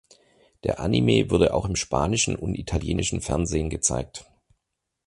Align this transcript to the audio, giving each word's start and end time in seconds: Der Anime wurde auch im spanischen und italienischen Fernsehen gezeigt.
Der 0.63 0.79
Anime 0.79 1.29
wurde 1.29 1.53
auch 1.53 1.63
im 1.65 1.75
spanischen 1.75 2.35
und 2.35 2.55
italienischen 2.55 3.21
Fernsehen 3.21 3.69
gezeigt. 3.69 4.25